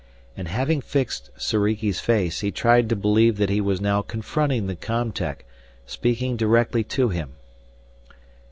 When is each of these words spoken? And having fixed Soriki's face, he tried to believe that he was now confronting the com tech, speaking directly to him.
And 0.35 0.47
having 0.47 0.81
fixed 0.81 1.29
Soriki's 1.37 1.99
face, 1.99 2.39
he 2.39 2.49
tried 2.49 2.89
to 2.89 2.95
believe 2.95 3.37
that 3.37 3.51
he 3.51 3.61
was 3.61 3.79
now 3.79 4.01
confronting 4.01 4.65
the 4.65 4.75
com 4.75 5.11
tech, 5.11 5.45
speaking 5.85 6.35
directly 6.35 6.83
to 6.85 7.09
him. 7.09 7.33